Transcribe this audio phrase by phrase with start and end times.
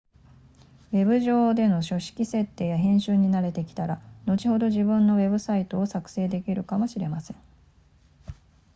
[0.93, 7.35] ウェブ上での書式設定や編集に慣れてきたら後ほど自分のウェブサイトを作成できるかもしれません